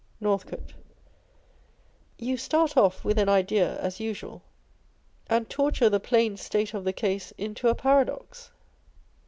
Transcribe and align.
Northcote. 0.19 0.73
You 2.17 2.35
start 2.35 2.75
off 2.75 3.05
with 3.05 3.19
an 3.19 3.29
idea 3.29 3.77
as 3.79 3.99
usual, 3.99 4.41
and 5.27 5.47
tor 5.47 5.71
ture 5.71 5.91
the 5.91 5.99
plain 5.99 6.37
state 6.37 6.73
of 6.73 6.85
the 6.85 6.91
case 6.91 7.33
into 7.37 7.67
a 7.67 7.75
paradox. 7.75 8.49